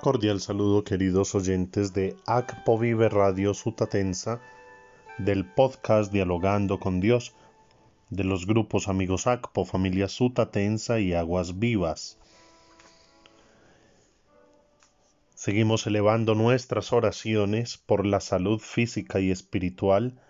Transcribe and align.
Cordial 0.00 0.40
saludo 0.40 0.84
queridos 0.84 1.34
oyentes 1.34 1.92
de 1.92 2.14
ACPO 2.24 2.78
Vive 2.78 3.08
Radio 3.08 3.52
Sutatensa, 3.52 4.40
del 5.18 5.44
podcast 5.44 6.12
Dialogando 6.12 6.78
con 6.78 7.00
Dios, 7.00 7.34
de 8.08 8.22
los 8.22 8.46
grupos 8.46 8.86
Amigos 8.86 9.26
ACPO, 9.26 9.64
Familia 9.64 10.06
Sutatensa 10.06 11.00
y 11.00 11.14
Aguas 11.14 11.58
Vivas. 11.58 12.16
Seguimos 15.34 15.84
elevando 15.88 16.36
nuestras 16.36 16.92
oraciones 16.92 17.76
por 17.76 18.06
la 18.06 18.20
salud 18.20 18.60
física 18.60 19.18
y 19.18 19.32
espiritual 19.32 20.20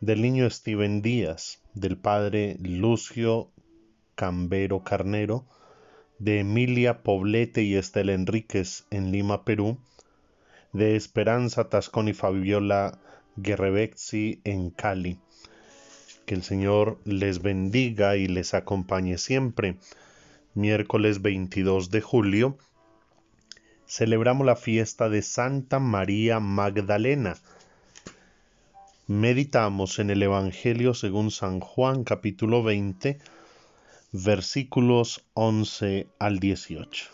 del 0.00 0.20
niño 0.20 0.50
Steven 0.50 1.00
Díaz, 1.00 1.62
del 1.74 1.96
padre 1.96 2.56
Lucio 2.58 3.50
Cambero 4.16 4.82
Carnero, 4.82 5.44
de 6.22 6.38
Emilia 6.38 7.02
Poblete 7.02 7.64
y 7.64 7.74
Estel 7.74 8.08
Enríquez 8.08 8.86
en 8.90 9.10
Lima, 9.10 9.44
Perú, 9.44 9.78
de 10.72 10.94
Esperanza 10.94 11.68
Tascón 11.68 12.06
y 12.06 12.12
Fabiola 12.12 13.00
Guerrevexi 13.34 14.40
en 14.44 14.70
Cali. 14.70 15.18
Que 16.24 16.36
el 16.36 16.44
Señor 16.44 17.00
les 17.04 17.42
bendiga 17.42 18.16
y 18.16 18.28
les 18.28 18.54
acompañe 18.54 19.18
siempre. 19.18 19.78
Miércoles 20.54 21.22
22 21.22 21.90
de 21.90 22.00
julio 22.00 22.56
celebramos 23.88 24.46
la 24.46 24.54
fiesta 24.54 25.08
de 25.08 25.22
Santa 25.22 25.80
María 25.80 26.38
Magdalena. 26.38 27.34
Meditamos 29.08 29.98
en 29.98 30.10
el 30.10 30.22
Evangelio 30.22 30.94
según 30.94 31.32
San 31.32 31.58
Juan 31.58 32.04
capítulo 32.04 32.62
20 32.62 33.18
versículos 34.14 35.24
11 35.32 36.06
al 36.18 36.38
18. 36.38 37.08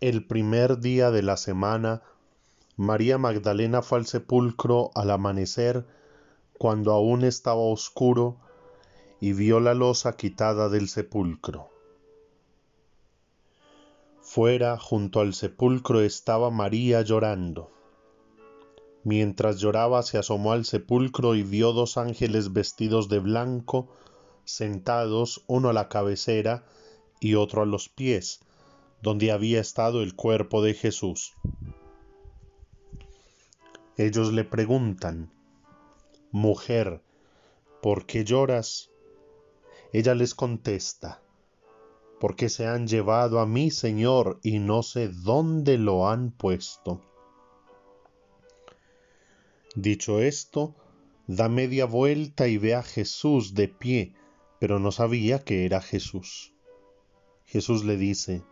El 0.00 0.24
primer 0.24 0.78
día 0.78 1.10
de 1.10 1.22
la 1.22 1.36
semana, 1.36 2.02
María 2.76 3.18
Magdalena 3.18 3.82
fue 3.82 3.98
al 3.98 4.06
sepulcro 4.06 4.92
al 4.94 5.10
amanecer, 5.10 5.84
cuando 6.56 6.92
aún 6.92 7.24
estaba 7.24 7.56
oscuro, 7.56 8.36
y 9.20 9.32
vio 9.32 9.58
la 9.58 9.74
losa 9.74 10.16
quitada 10.16 10.68
del 10.68 10.88
sepulcro. 10.88 11.70
Fuera, 14.20 14.78
junto 14.78 15.18
al 15.18 15.34
sepulcro, 15.34 16.02
estaba 16.02 16.50
María 16.52 17.02
llorando. 17.02 17.81
Mientras 19.04 19.58
lloraba 19.58 20.02
se 20.02 20.18
asomó 20.18 20.52
al 20.52 20.64
sepulcro 20.64 21.34
y 21.34 21.42
vio 21.42 21.72
dos 21.72 21.96
ángeles 21.96 22.52
vestidos 22.52 23.08
de 23.08 23.18
blanco, 23.18 23.88
sentados 24.44 25.42
uno 25.48 25.70
a 25.70 25.72
la 25.72 25.88
cabecera 25.88 26.64
y 27.20 27.34
otro 27.34 27.62
a 27.62 27.66
los 27.66 27.88
pies, 27.88 28.40
donde 29.02 29.32
había 29.32 29.60
estado 29.60 30.02
el 30.02 30.14
cuerpo 30.14 30.62
de 30.62 30.74
Jesús. 30.74 31.34
Ellos 33.96 34.32
le 34.32 34.44
preguntan, 34.44 35.32
Mujer, 36.30 37.02
¿por 37.82 38.06
qué 38.06 38.24
lloras? 38.24 38.90
Ella 39.92 40.14
les 40.14 40.34
contesta, 40.34 41.20
porque 42.20 42.48
se 42.48 42.66
han 42.66 42.86
llevado 42.86 43.40
a 43.40 43.46
mi 43.46 43.70
Señor 43.70 44.38
y 44.42 44.60
no 44.60 44.82
sé 44.82 45.08
dónde 45.08 45.76
lo 45.76 46.08
han 46.08 46.30
puesto. 46.30 47.02
Dicho 49.74 50.20
esto, 50.20 50.74
da 51.26 51.48
media 51.48 51.86
vuelta 51.86 52.46
y 52.46 52.58
ve 52.58 52.74
a 52.74 52.82
Jesús 52.82 53.54
de 53.54 53.68
pie, 53.68 54.14
pero 54.58 54.78
no 54.78 54.92
sabía 54.92 55.42
que 55.42 55.64
era 55.64 55.80
Jesús. 55.80 56.52
Jesús 57.46 57.84
le 57.84 57.96
dice, 57.96 58.42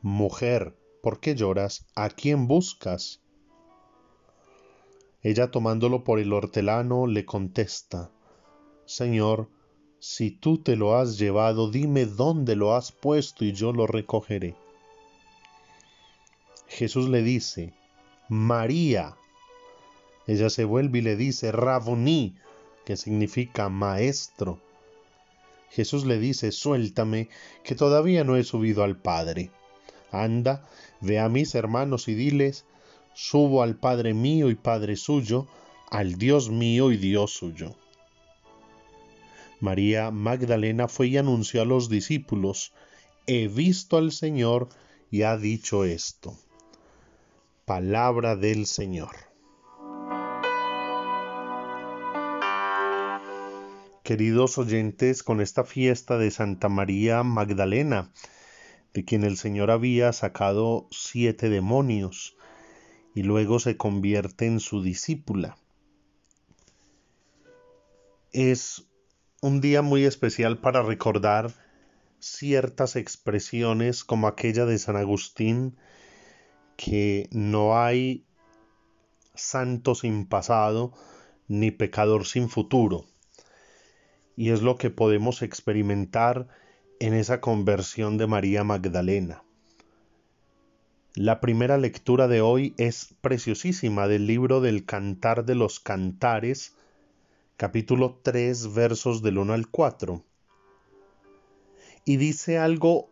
Mujer, 0.00 0.76
¿por 1.02 1.18
qué 1.18 1.34
lloras? 1.34 1.86
¿A 1.96 2.08
quién 2.10 2.46
buscas? 2.46 3.20
Ella 5.22 5.50
tomándolo 5.50 6.04
por 6.04 6.18
el 6.18 6.32
hortelano 6.32 7.06
le 7.06 7.24
contesta, 7.24 8.12
Señor, 8.84 9.48
si 9.98 10.30
tú 10.30 10.58
te 10.58 10.76
lo 10.76 10.96
has 10.96 11.18
llevado, 11.18 11.70
dime 11.70 12.04
dónde 12.04 12.56
lo 12.56 12.74
has 12.74 12.92
puesto 12.92 13.44
y 13.44 13.52
yo 13.52 13.72
lo 13.72 13.86
recogeré. 13.86 14.54
Jesús 16.68 17.08
le 17.08 17.22
dice, 17.22 17.72
María. 18.28 19.16
Ella 20.26 20.50
se 20.50 20.64
vuelve 20.64 20.98
y 20.98 21.02
le 21.02 21.16
dice, 21.16 21.52
Rabuní, 21.52 22.36
que 22.84 22.96
significa 22.96 23.68
maestro. 23.68 24.60
Jesús 25.70 26.06
le 26.06 26.18
dice, 26.18 26.52
suéltame, 26.52 27.28
que 27.62 27.74
todavía 27.74 28.24
no 28.24 28.36
he 28.36 28.44
subido 28.44 28.84
al 28.84 28.96
Padre. 28.96 29.50
Anda, 30.12 30.68
ve 31.00 31.18
a 31.18 31.28
mis 31.28 31.54
hermanos 31.54 32.08
y 32.08 32.14
diles, 32.14 32.64
subo 33.12 33.62
al 33.62 33.76
Padre 33.76 34.14
mío 34.14 34.50
y 34.50 34.54
Padre 34.54 34.96
suyo, 34.96 35.46
al 35.90 36.16
Dios 36.16 36.48
mío 36.48 36.92
y 36.92 36.96
Dios 36.96 37.32
suyo. 37.32 37.74
María 39.60 40.10
Magdalena 40.10 40.88
fue 40.88 41.08
y 41.08 41.16
anunció 41.16 41.62
a 41.62 41.64
los 41.64 41.88
discípulos, 41.88 42.72
he 43.26 43.48
visto 43.48 43.96
al 43.96 44.12
Señor 44.12 44.68
y 45.10 45.22
ha 45.22 45.36
dicho 45.36 45.84
esto. 45.84 46.36
Palabra 47.64 48.36
del 48.36 48.66
Señor. 48.66 49.33
Queridos 54.04 54.58
oyentes, 54.58 55.22
con 55.22 55.40
esta 55.40 55.64
fiesta 55.64 56.18
de 56.18 56.30
Santa 56.30 56.68
María 56.68 57.22
Magdalena, 57.22 58.12
de 58.92 59.02
quien 59.06 59.24
el 59.24 59.38
Señor 59.38 59.70
había 59.70 60.12
sacado 60.12 60.88
siete 60.90 61.48
demonios 61.48 62.36
y 63.14 63.22
luego 63.22 63.60
se 63.60 63.78
convierte 63.78 64.44
en 64.44 64.60
su 64.60 64.82
discípula. 64.82 65.56
Es 68.30 68.84
un 69.40 69.62
día 69.62 69.80
muy 69.80 70.04
especial 70.04 70.58
para 70.58 70.82
recordar 70.82 71.54
ciertas 72.18 72.96
expresiones 72.96 74.04
como 74.04 74.26
aquella 74.26 74.66
de 74.66 74.78
San 74.78 74.96
Agustín, 74.96 75.78
que 76.76 77.30
no 77.32 77.78
hay 77.78 78.26
santo 79.34 79.94
sin 79.94 80.26
pasado 80.26 80.92
ni 81.48 81.70
pecador 81.70 82.26
sin 82.26 82.50
futuro 82.50 83.06
y 84.36 84.50
es 84.50 84.62
lo 84.62 84.76
que 84.76 84.90
podemos 84.90 85.42
experimentar 85.42 86.48
en 87.00 87.14
esa 87.14 87.40
conversión 87.40 88.18
de 88.18 88.26
María 88.26 88.64
Magdalena. 88.64 89.42
La 91.14 91.40
primera 91.40 91.78
lectura 91.78 92.26
de 92.26 92.40
hoy 92.40 92.74
es 92.76 93.14
preciosísima 93.20 94.08
del 94.08 94.26
libro 94.26 94.60
del 94.60 94.84
Cantar 94.84 95.44
de 95.44 95.54
los 95.54 95.78
Cantares, 95.78 96.74
capítulo 97.56 98.18
3, 98.22 98.74
versos 98.74 99.22
del 99.22 99.38
1 99.38 99.52
al 99.52 99.68
4. 99.68 100.24
Y 102.04 102.16
dice 102.16 102.58
algo 102.58 103.10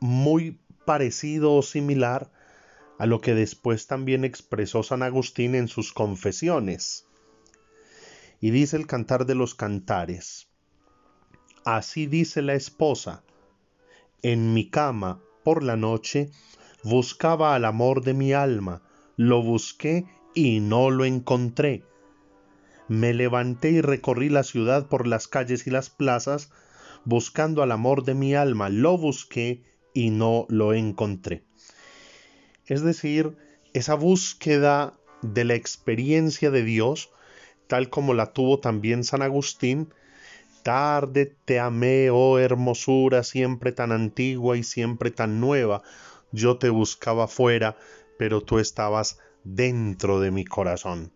muy 0.00 0.58
parecido 0.84 1.54
o 1.54 1.62
similar 1.62 2.32
a 2.98 3.06
lo 3.06 3.20
que 3.20 3.34
después 3.34 3.86
también 3.86 4.24
expresó 4.24 4.82
San 4.82 5.02
Agustín 5.02 5.54
en 5.54 5.68
sus 5.68 5.92
confesiones. 5.92 7.06
Y 8.40 8.50
dice 8.50 8.76
el 8.76 8.86
Cantar 8.86 9.24
de 9.24 9.34
los 9.34 9.54
Cantares, 9.54 10.45
Así 11.66 12.06
dice 12.06 12.42
la 12.42 12.54
esposa, 12.54 13.24
en 14.22 14.54
mi 14.54 14.70
cama 14.70 15.20
por 15.42 15.64
la 15.64 15.74
noche 15.74 16.30
buscaba 16.84 17.56
al 17.56 17.64
amor 17.64 18.04
de 18.04 18.14
mi 18.14 18.32
alma, 18.32 18.82
lo 19.16 19.42
busqué 19.42 20.06
y 20.32 20.60
no 20.60 20.90
lo 20.90 21.04
encontré. 21.04 21.82
Me 22.86 23.12
levanté 23.14 23.72
y 23.72 23.80
recorrí 23.80 24.28
la 24.28 24.44
ciudad 24.44 24.86
por 24.86 25.08
las 25.08 25.26
calles 25.26 25.66
y 25.66 25.70
las 25.70 25.90
plazas, 25.90 26.52
buscando 27.04 27.64
al 27.64 27.72
amor 27.72 28.04
de 28.04 28.14
mi 28.14 28.36
alma, 28.36 28.68
lo 28.68 28.96
busqué 28.96 29.64
y 29.92 30.10
no 30.10 30.46
lo 30.48 30.72
encontré. 30.72 31.42
Es 32.66 32.82
decir, 32.82 33.36
esa 33.72 33.96
búsqueda 33.96 34.94
de 35.20 35.44
la 35.44 35.54
experiencia 35.54 36.52
de 36.52 36.62
Dios, 36.62 37.10
tal 37.66 37.90
como 37.90 38.14
la 38.14 38.32
tuvo 38.32 38.60
también 38.60 39.02
San 39.02 39.22
Agustín, 39.22 39.92
tarde 40.66 41.36
te 41.44 41.60
amé, 41.60 42.10
oh 42.10 42.40
hermosura, 42.40 43.22
siempre 43.22 43.70
tan 43.70 43.92
antigua 43.92 44.56
y 44.56 44.64
siempre 44.64 45.12
tan 45.12 45.38
nueva. 45.38 45.84
Yo 46.32 46.58
te 46.58 46.70
buscaba 46.70 47.28
fuera, 47.28 47.76
pero 48.18 48.40
tú 48.40 48.58
estabas 48.58 49.20
dentro 49.44 50.18
de 50.18 50.32
mi 50.32 50.44
corazón. 50.44 51.12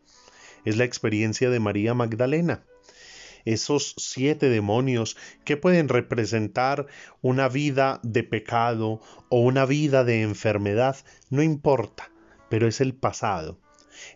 Es 0.64 0.76
la 0.76 0.84
experiencia 0.84 1.50
de 1.50 1.58
María 1.58 1.94
Magdalena. 1.94 2.64
Esos 3.44 3.96
siete 3.98 4.50
demonios 4.50 5.16
que 5.44 5.56
pueden 5.56 5.88
representar 5.88 6.86
una 7.20 7.48
vida 7.48 7.98
de 8.04 8.22
pecado 8.22 9.00
o 9.30 9.40
una 9.40 9.66
vida 9.66 10.04
de 10.04 10.22
enfermedad, 10.22 10.96
no 11.28 11.42
importa, 11.42 12.12
pero 12.48 12.68
es 12.68 12.80
el 12.80 12.94
pasado. 12.94 13.58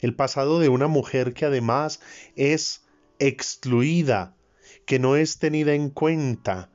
El 0.00 0.14
pasado 0.14 0.60
de 0.60 0.68
una 0.68 0.86
mujer 0.86 1.34
que 1.34 1.46
además 1.46 2.00
es 2.36 2.86
excluida 3.18 4.36
que 4.86 4.98
no 4.98 5.16
es 5.16 5.38
tenida 5.38 5.74
en 5.74 5.90
cuenta 5.90 6.70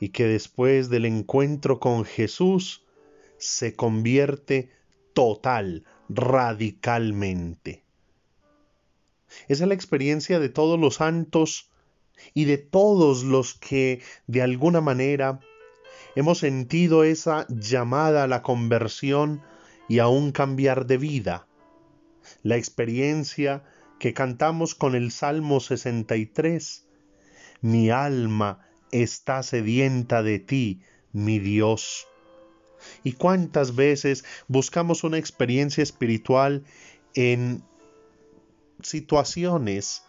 y 0.00 0.10
que 0.10 0.26
después 0.26 0.88
del 0.88 1.04
encuentro 1.04 1.78
con 1.78 2.04
Jesús 2.04 2.84
se 3.38 3.74
convierte 3.74 4.70
total, 5.14 5.84
radicalmente. 6.08 7.84
Esa 9.48 9.64
es 9.64 9.68
la 9.68 9.74
experiencia 9.74 10.38
de 10.38 10.48
todos 10.48 10.78
los 10.78 10.96
santos 10.96 11.70
y 12.34 12.44
de 12.44 12.58
todos 12.58 13.24
los 13.24 13.54
que 13.54 14.00
de 14.26 14.42
alguna 14.42 14.80
manera 14.80 15.40
hemos 16.14 16.38
sentido 16.38 17.04
esa 17.04 17.46
llamada 17.48 18.24
a 18.24 18.28
la 18.28 18.42
conversión 18.42 19.42
y 19.88 19.98
a 19.98 20.08
un 20.08 20.32
cambiar 20.32 20.86
de 20.86 20.98
vida. 20.98 21.46
La 22.42 22.56
experiencia 22.56 23.64
que 23.98 24.14
cantamos 24.14 24.74
con 24.74 24.94
el 24.94 25.10
Salmo 25.10 25.60
63. 25.60 26.86
Mi 27.62 27.90
alma 27.90 28.58
está 28.90 29.42
sedienta 29.44 30.22
de 30.22 30.40
ti, 30.40 30.82
mi 31.12 31.38
Dios. 31.38 32.08
¿Y 33.04 33.12
cuántas 33.12 33.76
veces 33.76 34.24
buscamos 34.48 35.04
una 35.04 35.18
experiencia 35.18 35.82
espiritual 35.82 36.64
en 37.14 37.62
situaciones 38.82 40.02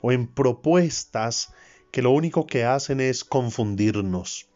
o 0.00 0.12
en 0.12 0.28
propuestas 0.28 1.52
que 1.90 2.02
lo 2.02 2.12
único 2.12 2.46
que 2.46 2.64
hacen 2.64 3.00
es 3.00 3.24
confundirnos? 3.24 4.48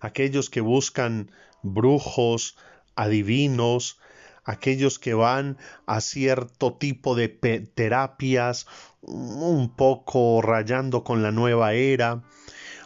Aquellos 0.00 0.48
que 0.48 0.62
buscan 0.62 1.30
brujos, 1.62 2.56
adivinos, 2.96 4.00
aquellos 4.48 4.98
que 4.98 5.12
van 5.12 5.58
a 5.84 6.00
cierto 6.00 6.72
tipo 6.72 7.14
de 7.14 7.28
terapias 7.28 8.66
un 9.02 9.76
poco 9.76 10.40
rayando 10.40 11.04
con 11.04 11.22
la 11.22 11.32
nueva 11.32 11.74
era, 11.74 12.22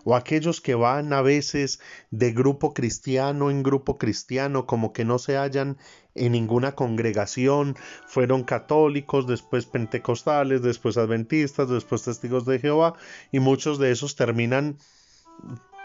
o 0.02 0.16
aquellos 0.16 0.60
que 0.60 0.74
van 0.74 1.12
a 1.12 1.22
veces 1.22 1.78
de 2.10 2.32
grupo 2.32 2.74
cristiano 2.74 3.48
en 3.48 3.62
grupo 3.62 3.96
cristiano, 3.96 4.66
como 4.66 4.92
que 4.92 5.04
no 5.04 5.20
se 5.20 5.36
hallan 5.36 5.78
en 6.16 6.32
ninguna 6.32 6.72
congregación, 6.72 7.76
fueron 8.08 8.42
católicos, 8.42 9.28
después 9.28 9.64
pentecostales, 9.64 10.62
después 10.62 10.96
adventistas, 10.96 11.68
después 11.68 12.02
testigos 12.02 12.44
de 12.44 12.58
Jehová, 12.58 12.94
y 13.30 13.38
muchos 13.38 13.78
de 13.78 13.92
esos 13.92 14.16
terminan 14.16 14.78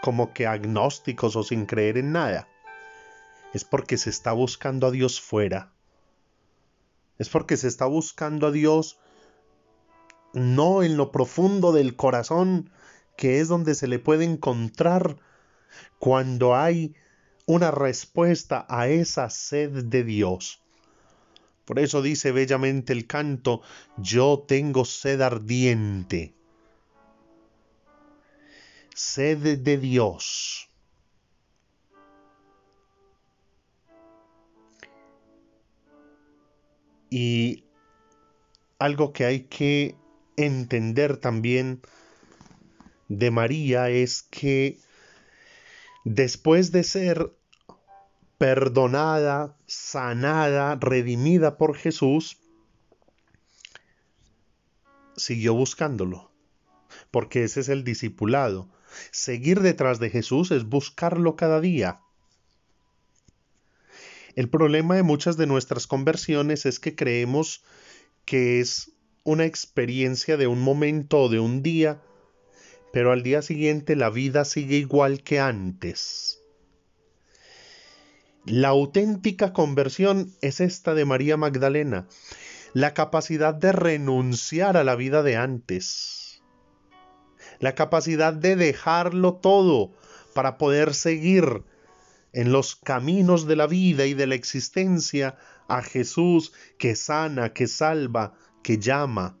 como 0.02 0.32
que 0.32 0.48
agnósticos 0.48 1.36
o 1.36 1.44
sin 1.44 1.66
creer 1.66 1.98
en 1.98 2.10
nada 2.10 2.48
es 3.52 3.64
porque 3.64 3.96
se 3.96 4.10
está 4.10 4.32
buscando 4.32 4.86
a 4.86 4.90
Dios 4.90 5.20
fuera. 5.20 5.72
Es 7.18 7.28
porque 7.28 7.56
se 7.56 7.68
está 7.68 7.86
buscando 7.86 8.46
a 8.46 8.50
Dios 8.50 8.98
no 10.32 10.82
en 10.82 10.96
lo 10.96 11.10
profundo 11.10 11.72
del 11.72 11.96
corazón, 11.96 12.70
que 13.16 13.40
es 13.40 13.48
donde 13.48 13.74
se 13.74 13.88
le 13.88 13.98
puede 13.98 14.24
encontrar 14.24 15.16
cuando 15.98 16.54
hay 16.54 16.94
una 17.46 17.70
respuesta 17.70 18.66
a 18.68 18.88
esa 18.88 19.30
sed 19.30 19.84
de 19.84 20.04
Dios. 20.04 20.62
Por 21.64 21.78
eso 21.78 22.02
dice 22.02 22.32
bellamente 22.32 22.92
el 22.92 23.06
canto, 23.06 23.62
yo 23.96 24.44
tengo 24.46 24.84
sed 24.84 25.20
ardiente. 25.20 26.34
Sed 28.94 29.58
de 29.58 29.78
Dios. 29.78 30.67
Y 37.10 37.64
algo 38.78 39.12
que 39.12 39.24
hay 39.24 39.40
que 39.44 39.96
entender 40.36 41.16
también 41.16 41.80
de 43.08 43.30
María 43.30 43.88
es 43.90 44.22
que 44.22 44.78
después 46.04 46.70
de 46.72 46.84
ser 46.84 47.32
perdonada, 48.38 49.56
sanada, 49.66 50.76
redimida 50.80 51.58
por 51.58 51.76
Jesús, 51.76 52.38
siguió 55.16 55.54
buscándolo, 55.54 56.30
porque 57.10 57.44
ese 57.44 57.60
es 57.60 57.68
el 57.68 57.82
discipulado. 57.82 58.68
Seguir 59.10 59.60
detrás 59.60 59.98
de 59.98 60.10
Jesús 60.10 60.50
es 60.50 60.64
buscarlo 60.64 61.36
cada 61.36 61.60
día. 61.60 62.00
El 64.38 64.48
problema 64.48 64.94
de 64.94 65.02
muchas 65.02 65.36
de 65.36 65.48
nuestras 65.48 65.88
conversiones 65.88 66.64
es 66.64 66.78
que 66.78 66.94
creemos 66.94 67.64
que 68.24 68.60
es 68.60 68.92
una 69.24 69.46
experiencia 69.46 70.36
de 70.36 70.46
un 70.46 70.60
momento 70.60 71.22
o 71.22 71.28
de 71.28 71.40
un 71.40 71.60
día, 71.60 72.00
pero 72.92 73.10
al 73.10 73.24
día 73.24 73.42
siguiente 73.42 73.96
la 73.96 74.10
vida 74.10 74.44
sigue 74.44 74.76
igual 74.76 75.24
que 75.24 75.40
antes. 75.40 76.38
La 78.44 78.68
auténtica 78.68 79.52
conversión 79.52 80.32
es 80.40 80.60
esta 80.60 80.94
de 80.94 81.04
María 81.04 81.36
Magdalena, 81.36 82.06
la 82.74 82.94
capacidad 82.94 83.54
de 83.54 83.72
renunciar 83.72 84.76
a 84.76 84.84
la 84.84 84.94
vida 84.94 85.24
de 85.24 85.34
antes, 85.34 86.44
la 87.58 87.74
capacidad 87.74 88.34
de 88.34 88.54
dejarlo 88.54 89.34
todo 89.34 89.90
para 90.32 90.58
poder 90.58 90.94
seguir 90.94 91.64
en 92.32 92.52
los 92.52 92.76
caminos 92.76 93.46
de 93.46 93.56
la 93.56 93.66
vida 93.66 94.06
y 94.06 94.14
de 94.14 94.26
la 94.26 94.34
existencia 94.34 95.36
a 95.68 95.82
Jesús 95.82 96.52
que 96.78 96.96
sana, 96.96 97.52
que 97.52 97.66
salva, 97.66 98.34
que 98.62 98.78
llama. 98.78 99.38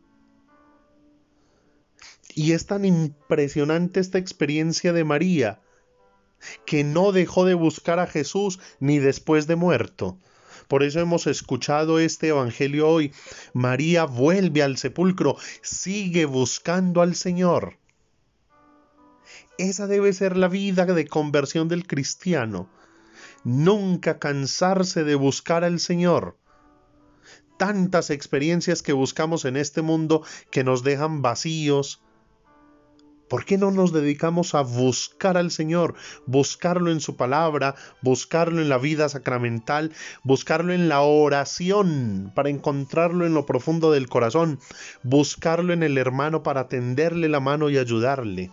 Y 2.34 2.52
es 2.52 2.66
tan 2.66 2.84
impresionante 2.84 4.00
esta 4.00 4.18
experiencia 4.18 4.92
de 4.92 5.04
María, 5.04 5.60
que 6.66 6.84
no 6.84 7.12
dejó 7.12 7.44
de 7.44 7.54
buscar 7.54 7.98
a 7.98 8.06
Jesús 8.06 8.60
ni 8.78 8.98
después 8.98 9.46
de 9.46 9.56
muerto. 9.56 10.18
Por 10.68 10.82
eso 10.82 11.00
hemos 11.00 11.26
escuchado 11.26 11.98
este 11.98 12.28
Evangelio 12.28 12.88
hoy. 12.88 13.12
María 13.54 14.04
vuelve 14.04 14.62
al 14.62 14.76
sepulcro, 14.76 15.36
sigue 15.62 16.26
buscando 16.26 17.00
al 17.00 17.14
Señor. 17.14 17.78
Esa 19.58 19.88
debe 19.88 20.12
ser 20.12 20.36
la 20.36 20.46
vida 20.46 20.86
de 20.86 21.08
conversión 21.08 21.66
del 21.66 21.84
cristiano. 21.84 22.70
Nunca 23.42 24.20
cansarse 24.20 25.02
de 25.02 25.16
buscar 25.16 25.64
al 25.64 25.80
Señor. 25.80 26.36
Tantas 27.58 28.10
experiencias 28.10 28.82
que 28.82 28.92
buscamos 28.92 29.44
en 29.44 29.56
este 29.56 29.82
mundo 29.82 30.22
que 30.52 30.62
nos 30.62 30.84
dejan 30.84 31.22
vacíos. 31.22 32.00
¿Por 33.28 33.44
qué 33.44 33.58
no 33.58 33.72
nos 33.72 33.92
dedicamos 33.92 34.54
a 34.54 34.60
buscar 34.60 35.36
al 35.36 35.50
Señor, 35.50 35.94
buscarlo 36.24 36.92
en 36.92 37.00
su 37.00 37.16
palabra, 37.16 37.74
buscarlo 38.00 38.62
en 38.62 38.68
la 38.68 38.78
vida 38.78 39.08
sacramental, 39.08 39.90
buscarlo 40.22 40.72
en 40.72 40.88
la 40.88 41.00
oración 41.00 42.30
para 42.36 42.48
encontrarlo 42.48 43.26
en 43.26 43.34
lo 43.34 43.44
profundo 43.44 43.90
del 43.90 44.08
corazón, 44.08 44.60
buscarlo 45.02 45.72
en 45.72 45.82
el 45.82 45.98
hermano 45.98 46.44
para 46.44 46.68
tenderle 46.68 47.28
la 47.28 47.40
mano 47.40 47.70
y 47.70 47.76
ayudarle? 47.76 48.52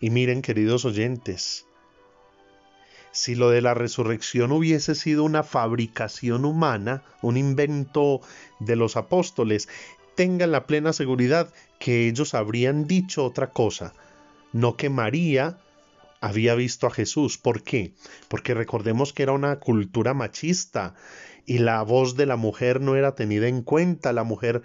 Y 0.00 0.10
miren, 0.10 0.42
queridos 0.42 0.84
oyentes, 0.84 1.66
si 3.10 3.34
lo 3.34 3.50
de 3.50 3.62
la 3.62 3.74
resurrección 3.74 4.52
hubiese 4.52 4.94
sido 4.94 5.24
una 5.24 5.42
fabricación 5.42 6.44
humana, 6.44 7.02
un 7.20 7.36
invento 7.36 8.20
de 8.60 8.76
los 8.76 8.96
apóstoles, 8.96 9.68
tengan 10.14 10.52
la 10.52 10.66
plena 10.66 10.92
seguridad 10.92 11.52
que 11.80 12.06
ellos 12.08 12.34
habrían 12.34 12.86
dicho 12.86 13.24
otra 13.24 13.50
cosa, 13.50 13.92
no 14.52 14.76
que 14.76 14.88
María 14.88 15.58
había 16.20 16.54
visto 16.54 16.86
a 16.86 16.90
Jesús. 16.90 17.38
¿Por 17.38 17.62
qué? 17.62 17.92
Porque 18.28 18.54
recordemos 18.54 19.12
que 19.12 19.22
era 19.22 19.32
una 19.32 19.58
cultura 19.58 20.14
machista 20.14 20.94
y 21.46 21.58
la 21.58 21.82
voz 21.82 22.16
de 22.16 22.26
la 22.26 22.36
mujer 22.36 22.80
no 22.80 22.96
era 22.96 23.14
tenida 23.14 23.48
en 23.48 23.62
cuenta, 23.62 24.12
la 24.12 24.24
mujer 24.24 24.62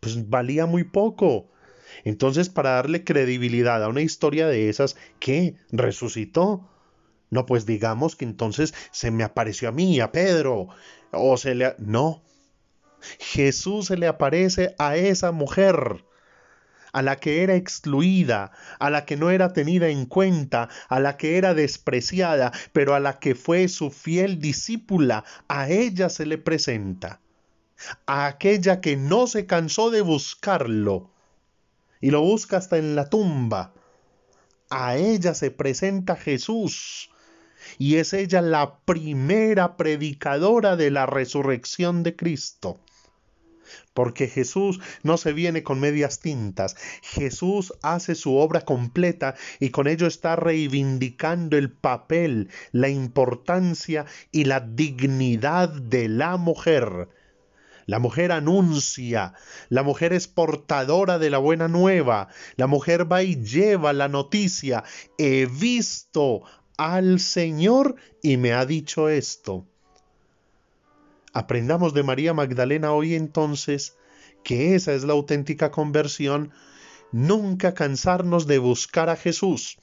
pues 0.00 0.28
valía 0.28 0.66
muy 0.66 0.84
poco. 0.84 1.48
Entonces, 2.02 2.48
para 2.48 2.70
darle 2.70 3.04
credibilidad 3.04 3.82
a 3.82 3.88
una 3.88 4.02
historia 4.02 4.46
de 4.46 4.68
esas, 4.68 4.96
¿qué? 5.20 5.56
¿Resucitó? 5.70 6.68
No, 7.30 7.46
pues 7.46 7.66
digamos 7.66 8.16
que 8.16 8.24
entonces 8.24 8.74
se 8.90 9.10
me 9.10 9.24
apareció 9.24 9.68
a 9.68 9.72
mí, 9.72 10.00
a 10.00 10.12
Pedro, 10.12 10.68
o 11.10 11.36
se 11.36 11.54
le... 11.54 11.74
No. 11.78 12.22
Jesús 13.18 13.86
se 13.86 13.96
le 13.96 14.06
aparece 14.06 14.74
a 14.78 14.96
esa 14.96 15.32
mujer, 15.32 16.04
a 16.92 17.02
la 17.02 17.16
que 17.16 17.42
era 17.42 17.56
excluida, 17.56 18.52
a 18.78 18.88
la 18.88 19.04
que 19.04 19.16
no 19.16 19.30
era 19.30 19.52
tenida 19.52 19.88
en 19.88 20.06
cuenta, 20.06 20.68
a 20.88 21.00
la 21.00 21.16
que 21.16 21.36
era 21.36 21.54
despreciada, 21.54 22.52
pero 22.72 22.94
a 22.94 23.00
la 23.00 23.18
que 23.18 23.34
fue 23.34 23.68
su 23.68 23.90
fiel 23.90 24.38
discípula, 24.38 25.24
a 25.48 25.68
ella 25.68 26.08
se 26.08 26.24
le 26.24 26.38
presenta, 26.38 27.20
a 28.06 28.26
aquella 28.26 28.80
que 28.80 28.96
no 28.96 29.26
se 29.26 29.44
cansó 29.44 29.90
de 29.90 30.02
buscarlo, 30.02 31.10
y 32.04 32.10
lo 32.10 32.20
busca 32.20 32.58
hasta 32.58 32.76
en 32.76 32.96
la 32.96 33.08
tumba. 33.08 33.72
A 34.68 34.98
ella 34.98 35.32
se 35.32 35.50
presenta 35.50 36.16
Jesús, 36.16 37.08
y 37.78 37.96
es 37.96 38.12
ella 38.12 38.42
la 38.42 38.80
primera 38.80 39.78
predicadora 39.78 40.76
de 40.76 40.90
la 40.90 41.06
resurrección 41.06 42.02
de 42.02 42.14
Cristo. 42.14 42.78
porque 43.94 44.28
Jesús 44.28 44.80
no 45.02 45.16
se 45.16 45.32
viene 45.32 45.62
con 45.62 45.80
medias 45.80 46.20
tintas. 46.20 46.76
Jesús 47.02 47.72
hace 47.80 48.14
su 48.14 48.36
obra 48.36 48.60
completa 48.60 49.34
y 49.58 49.70
con 49.70 49.88
ello 49.88 50.06
está 50.06 50.36
reivindicando 50.36 51.56
el 51.56 51.72
papel, 51.72 52.50
la 52.72 52.90
importancia 52.90 54.04
y 54.30 54.44
la 54.44 54.60
dignidad 54.60 55.70
de 55.70 56.08
la 56.08 56.36
mujer. 56.36 57.08
La 57.86 57.98
mujer 57.98 58.32
anuncia, 58.32 59.34
la 59.68 59.82
mujer 59.82 60.12
es 60.12 60.28
portadora 60.28 61.18
de 61.18 61.30
la 61.30 61.38
buena 61.38 61.68
nueva, 61.68 62.28
la 62.56 62.66
mujer 62.66 63.10
va 63.10 63.22
y 63.22 63.36
lleva 63.36 63.92
la 63.92 64.08
noticia. 64.08 64.84
He 65.18 65.46
visto 65.46 66.42
al 66.76 67.20
Señor 67.20 67.96
y 68.22 68.36
me 68.36 68.52
ha 68.52 68.64
dicho 68.64 69.08
esto. 69.08 69.66
Aprendamos 71.32 71.94
de 71.94 72.04
María 72.04 72.32
Magdalena 72.32 72.92
hoy 72.92 73.14
entonces 73.14 73.96
que 74.44 74.74
esa 74.74 74.92
es 74.92 75.02
la 75.04 75.14
auténtica 75.14 75.70
conversión, 75.70 76.52
nunca 77.10 77.74
cansarnos 77.74 78.46
de 78.46 78.58
buscar 78.58 79.08
a 79.08 79.16
Jesús. 79.16 79.78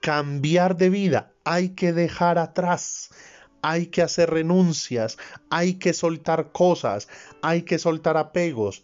Cambiar 0.00 0.76
de 0.76 0.90
vida, 0.90 1.32
hay 1.44 1.70
que 1.70 1.92
dejar 1.92 2.38
atrás, 2.38 3.10
hay 3.62 3.86
que 3.86 4.02
hacer 4.02 4.30
renuncias, 4.30 5.18
hay 5.50 5.74
que 5.74 5.92
soltar 5.92 6.52
cosas, 6.52 7.08
hay 7.42 7.62
que 7.62 7.78
soltar 7.78 8.16
apegos, 8.16 8.82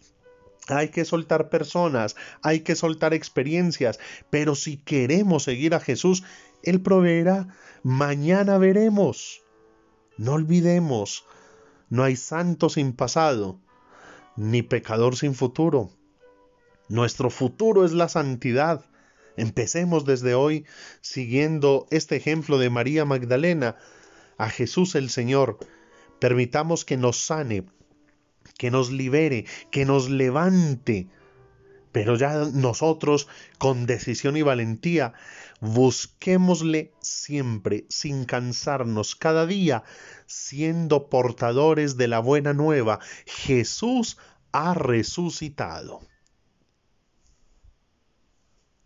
hay 0.67 0.89
que 0.89 1.05
soltar 1.05 1.49
personas, 1.49 2.15
hay 2.41 2.61
que 2.61 2.75
soltar 2.75 3.13
experiencias, 3.13 3.99
pero 4.29 4.55
si 4.55 4.77
queremos 4.77 5.43
seguir 5.43 5.75
a 5.75 5.79
Jesús, 5.79 6.23
Él 6.63 6.81
proveerá. 6.81 7.47
Mañana 7.83 8.57
veremos. 8.57 9.43
No 10.17 10.33
olvidemos, 10.33 11.25
no 11.89 12.03
hay 12.03 12.15
santo 12.15 12.69
sin 12.69 12.93
pasado, 12.93 13.59
ni 14.35 14.61
pecador 14.61 15.17
sin 15.17 15.35
futuro. 15.35 15.91
Nuestro 16.87 17.29
futuro 17.29 17.85
es 17.85 17.91
la 17.91 18.09
santidad. 18.09 18.85
Empecemos 19.37 20.05
desde 20.05 20.33
hoy 20.35 20.65
siguiendo 21.01 21.87
este 21.91 22.15
ejemplo 22.15 22.57
de 22.57 22.69
María 22.69 23.05
Magdalena, 23.05 23.75
a 24.37 24.49
Jesús 24.49 24.95
el 24.95 25.09
Señor. 25.09 25.57
Permitamos 26.19 26.85
que 26.85 26.97
nos 26.97 27.17
sane, 27.17 27.65
que 28.57 28.71
nos 28.71 28.91
libere, 28.91 29.45
que 29.71 29.85
nos 29.85 30.09
levante. 30.09 31.07
Pero 31.91 32.15
ya 32.15 32.45
nosotros, 32.53 33.27
con 33.57 33.85
decisión 33.85 34.35
y 34.35 34.41
valentía, 34.41 35.13
busquémosle 35.61 36.91
siempre, 36.99 37.85
sin 37.89 38.25
cansarnos, 38.25 39.15
cada 39.15 39.45
día, 39.45 39.83
siendo 40.25 41.09
portadores 41.09 41.95
de 41.95 42.09
la 42.09 42.19
buena 42.19 42.53
nueva. 42.53 42.99
Jesús 43.25 44.17
ha 44.51 44.73
resucitado. 44.73 46.01